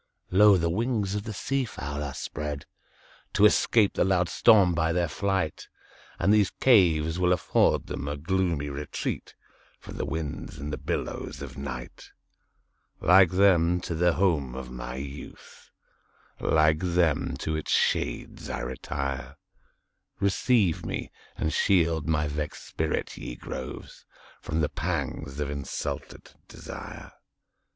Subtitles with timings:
[0.31, 0.57] Lo!
[0.57, 5.67] the wings of the sea fowl are spreadTo escape the loud storm by their flight;
[6.17, 9.35] And these caves will afford them a gloomy retreatFrom
[9.97, 12.09] the winds and the billows of night;
[12.99, 15.69] Like them, to the home of my youth,
[16.39, 19.37] Like them, to its shades I retire;
[20.19, 24.05] Receive me, and shield my vexed spirit, ye groves,
[24.41, 27.11] From the pangs of insulted desire!